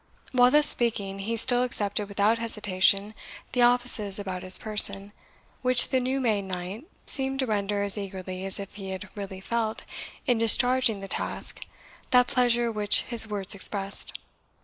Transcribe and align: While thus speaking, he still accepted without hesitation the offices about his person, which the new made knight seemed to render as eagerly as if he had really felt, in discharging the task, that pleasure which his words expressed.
While 0.31 0.49
thus 0.49 0.67
speaking, 0.67 1.19
he 1.19 1.37
still 1.37 1.61
accepted 1.61 2.07
without 2.09 2.39
hesitation 2.39 3.13
the 3.51 3.61
offices 3.61 4.17
about 4.17 4.41
his 4.41 4.57
person, 4.57 5.11
which 5.61 5.89
the 5.89 5.99
new 5.99 6.19
made 6.19 6.45
knight 6.45 6.85
seemed 7.05 7.37
to 7.41 7.45
render 7.45 7.83
as 7.83 7.99
eagerly 7.99 8.43
as 8.43 8.59
if 8.59 8.77
he 8.77 8.89
had 8.89 9.09
really 9.15 9.41
felt, 9.41 9.83
in 10.25 10.39
discharging 10.39 11.01
the 11.01 11.07
task, 11.07 11.67
that 12.09 12.25
pleasure 12.25 12.71
which 12.71 13.01
his 13.03 13.27
words 13.27 13.53
expressed. 13.53 14.17